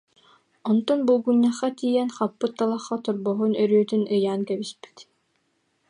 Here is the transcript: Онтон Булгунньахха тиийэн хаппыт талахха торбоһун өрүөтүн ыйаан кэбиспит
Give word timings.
Онтон 0.69 0.99
Булгунньахха 1.07 1.69
тиийэн 1.77 2.09
хаппыт 2.17 2.51
талахха 2.59 2.95
торбоһун 3.05 3.53
өрүөтүн 3.63 4.03
ыйаан 4.15 4.41
кэбиспит 4.49 4.97